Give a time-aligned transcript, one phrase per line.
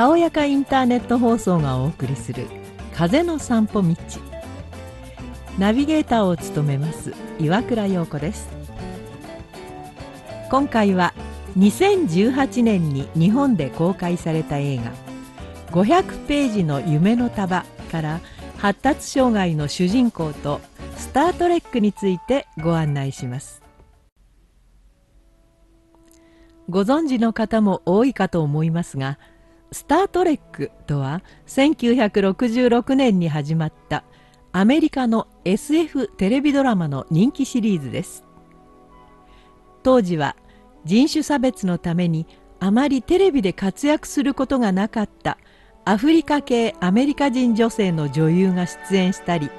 [0.00, 2.46] たおやかインターネット放送がお送りする
[2.94, 3.94] 風の散歩道
[5.58, 8.48] ナビゲーターを務めます岩倉陽子です。
[10.50, 11.12] 今回は
[11.58, 14.90] 2018年に日本で公開された映画
[15.70, 18.20] 「500ページの夢の束」から
[18.56, 20.62] 発達障害の主人公と
[20.96, 23.60] 「スター・トレック」についてご案内します。
[26.70, 29.18] ご存知の方も多いかと思いますが
[29.72, 34.04] 「スター・トレック」とは1966年に始まった
[34.52, 38.24] アメリカの SF テレビドラマの人気シリーズです。
[39.82, 40.36] 当時は
[40.84, 42.26] 人種差別のために
[42.58, 45.38] あまりテレビで活躍することがなかった
[45.84, 49.50] アフリカ系アメリカ人女性の女優が出演したり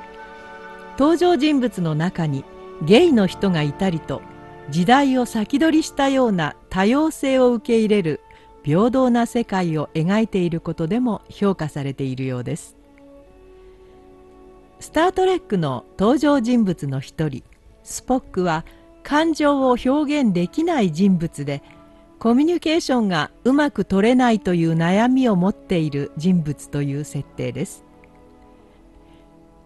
[0.99, 2.45] 登場人物の中に
[2.83, 4.21] ゲイの人がいたりと
[4.69, 8.21] 時代を先取りしたような多様性を受け入れる
[8.63, 12.81] 平等な世界を描いていることでも評価されているようです。
[14.81, 17.43] スター・トレックの登場人物の一人
[17.83, 18.65] スポックは
[19.03, 21.61] 感情を表現できない人物で
[22.17, 27.85] コミュニケーションがうまく取れないという悩みを持っている人物という設定です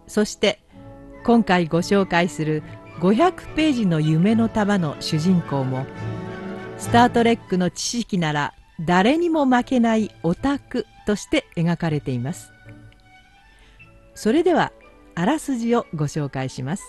[0.06, 0.60] そして
[1.24, 2.62] 今回ご紹介する
[3.00, 5.86] 500ページの夢の束の主人公も
[6.76, 12.52] スター・トレックの知識なら誰にも負けないオタクとして描かれています。
[14.14, 14.72] それでは
[15.14, 16.84] あらすじをご紹介します。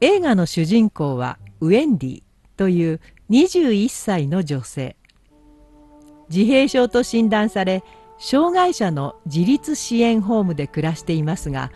[0.00, 2.22] 映画の主人公はウェンディ
[2.56, 4.96] という21歳の女性。
[6.28, 7.82] 自閉症と診断され
[8.18, 11.70] 障害者の自立支援ホームで暮らしていますが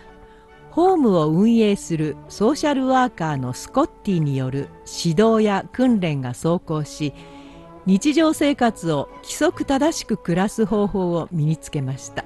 [0.79, 7.15] ホームを運営するソーシャルワーカーのスコッティによる指導や訓練が奏功し
[7.85, 12.25] 日常生活を規則正しく暮らす方法を身につけました。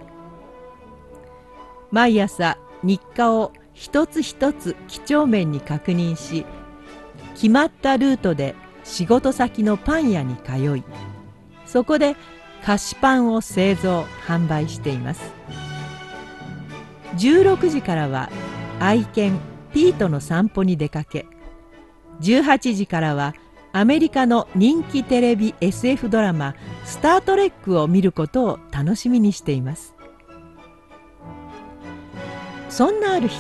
[1.91, 6.44] 毎朝日課を一つ一つ几帳面に確認し
[7.32, 8.54] 決まったルートで
[8.84, 10.84] 仕事先のパン屋に通い
[11.65, 12.16] そこで
[12.62, 15.22] 菓子パンを製造販売しています。
[17.17, 18.31] 16時からは
[18.81, 19.39] 愛犬
[19.73, 21.27] ピートの散歩に出かけ。
[22.21, 23.34] 18時からは
[23.73, 29.95] アメリカの人気テレビ SF ドラマ「スター・トレック」を見ることを楽しみにしています。
[32.69, 33.39] そんなある日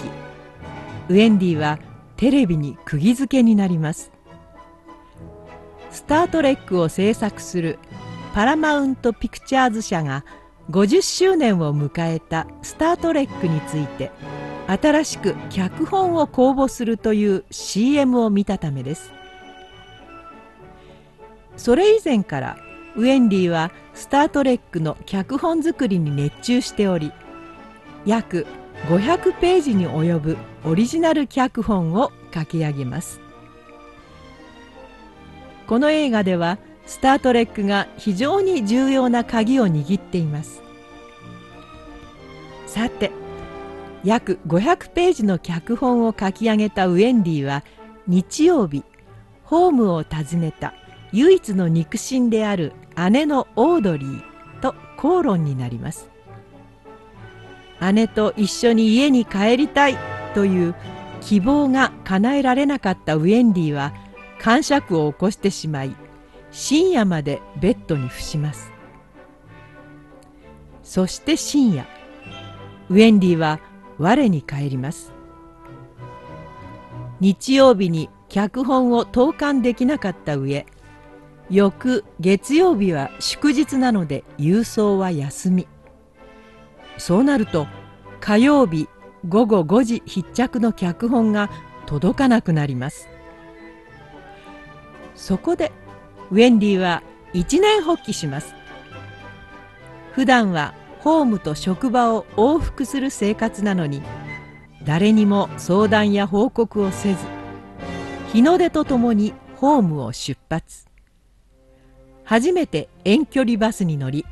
[1.08, 1.78] ウェンディは
[2.16, 4.10] テレビに釘付けになります。
[5.90, 7.78] スター・トレックを制作する
[8.32, 10.24] パラマウント・ピクチャーズ社が
[10.70, 14.10] 50周年を迎えた「スター・トレック」について
[14.66, 19.12] 新しく脚本を公募するという CM を見たためです。
[21.56, 22.56] それ以前から
[22.96, 27.12] ウェンディは「スター・トレック」の脚本作りに熱中しており
[28.06, 28.46] 約
[28.88, 33.20] 500ページに及ぶオリジナル脚本を書き上げます。
[35.66, 36.58] この映画では
[36.92, 40.62] スター・トレックが非常に重要な鍵を握っています。
[42.66, 43.10] さて
[44.04, 47.64] 約500ページの脚本を書き上げたウェンディは
[48.06, 48.84] 日曜日
[49.42, 50.74] ホームを訪ねた
[51.12, 52.74] 唯一の肉親である
[53.10, 56.10] 姉のオードリーと口論になります。
[57.94, 59.96] 姉と一緒に家に帰りたい
[60.34, 60.74] という
[61.22, 63.94] 希望が叶えられなかったウェンディは
[64.38, 65.96] 感触を起こしてしまい
[66.52, 68.70] 深夜までベッドに伏します。
[70.82, 71.86] そして深夜
[72.90, 73.60] ウェンディは
[73.98, 75.12] 我に返ります。
[77.20, 80.66] 日曜日に脚本を投函できなかった上
[81.48, 85.68] 翌月曜日は祝日なので郵送は休み。
[86.98, 87.66] そうなると
[88.20, 88.88] 火曜日
[89.28, 91.50] 午後5時必着の脚本が
[91.86, 93.08] 届かなくなります。
[95.14, 95.72] そこで
[96.32, 97.02] ウェンディは
[97.34, 98.54] 一年発起します。
[100.12, 104.02] 普段はホームと職場を往復する生活なのに
[104.82, 107.18] 誰にも相談や報告をせず
[108.32, 110.86] 日の出とともにホームを出発。
[112.24, 114.24] 初めて遠距離バスに乗り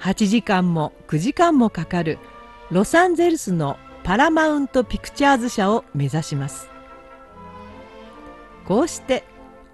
[0.00, 2.18] 8時間も9時間もかかる
[2.70, 6.68] ロサンゼルスのパラマウントピクチャーズ社を目指します。
[8.66, 9.24] こうして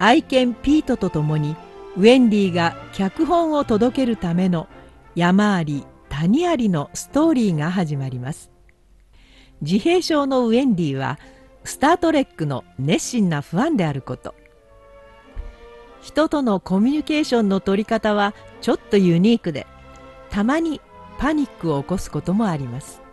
[0.03, 1.55] 愛犬ピートと共に
[1.95, 4.67] ウェンディが脚本を届けるための
[5.13, 8.49] 山あり谷ありのストーリーが始まります。
[9.61, 11.19] 自閉症のウェンディは
[11.65, 14.33] スター・トレックの熱心なファンであること。
[16.01, 19.67] 人とのコミュニケーションの取り方はちょっとユニークで
[20.31, 20.81] たまに
[21.19, 23.03] パニックを起こすこともあります。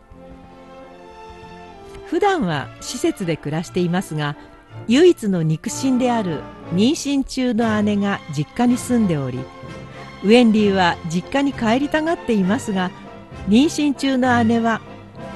[2.06, 4.36] 普段は施設で暮らしていますが
[4.86, 6.40] 唯一の肉親である
[6.72, 9.38] 妊娠中の姉が実家に住んでおり
[10.24, 12.90] ウェンディは実家に帰りたがっていますが
[13.48, 14.80] 妊娠中の姉は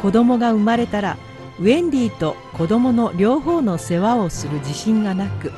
[0.00, 1.16] 子供が生まれたら
[1.58, 5.52] ウェンディと子供の両方の世話をする自信がなく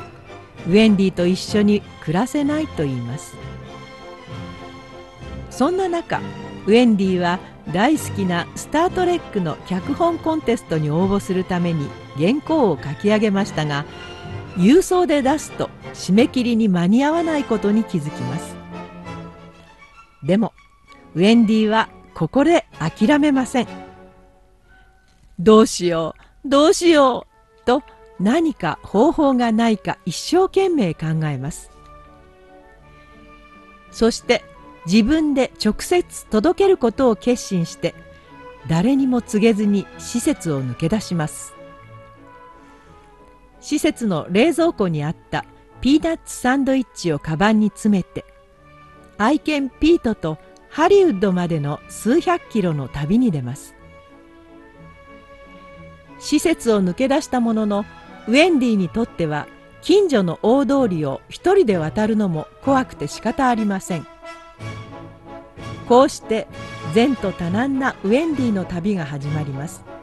[0.67, 3.35] ウェンディと一緒に暮らせないと言います。
[5.55, 6.21] そんな中
[6.67, 7.39] ウェンディは
[7.73, 13.85] 大好きな「スター・トレック」の脚本コンテストに応募するために原稿を書き上げましたが
[14.57, 18.55] 郵送で出すと締め切りに間に合わないことに気づきます。
[20.23, 20.53] でも
[21.15, 23.69] ウェンディはここで諦めません。
[25.39, 26.15] どうしよ
[26.45, 27.27] うどうしよ
[27.63, 27.83] うと
[28.21, 31.71] 何か方法がないか一生懸命考えます。
[33.91, 34.45] そして
[34.87, 37.95] 自分で直接届けることを決心して
[38.69, 41.54] 誰にも告げずに施設を抜け出します。
[43.65, 45.47] 施設の冷蔵庫にあった
[45.81, 48.27] ピーナッツサンドイッチをカバンに詰めて
[49.17, 50.37] 愛犬ピートと
[50.69, 53.75] ハリウッドまでの数百キロの旅に出ます。
[56.19, 57.87] 施設を抜け出したものの
[58.29, 59.47] ウェンディにとっては
[59.81, 64.07] 近所の大通りを一人で渡るのも怖くて仕方ありません。
[65.89, 66.49] こうして
[66.95, 69.94] 前途多難なウェンディの旅が始まります。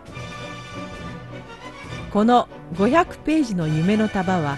[2.12, 4.58] この500ページの夢の束は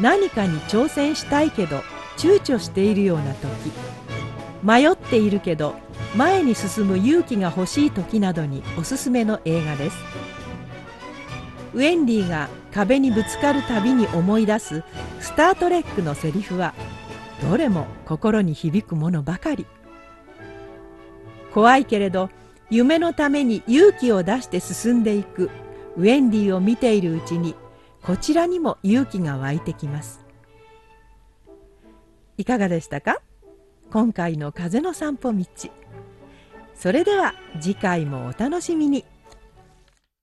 [0.00, 1.82] 何かに挑戦したいけど
[2.16, 3.72] 躊躇しているような時。
[4.62, 5.74] 迷っているけど
[6.16, 9.96] 前に進む勇気が欲しい時などにおすすめの映画です。
[11.74, 14.82] ウェンディが壁にぶつかるたびに思い出す
[15.20, 16.72] 「スター・トレック」のセリフは
[17.42, 19.66] どれも心に響くものばかり。
[21.52, 22.30] 怖いけれど
[22.70, 25.50] 夢のために勇気を出して進んでいく。
[25.96, 27.54] ウェンディを見ているうちに
[28.02, 30.24] こちらにも勇気が湧いてきます。
[32.36, 33.22] いかがでしたか？
[33.90, 35.46] 今回の風の散歩道。
[36.74, 39.04] それでは次回もお楽しみに。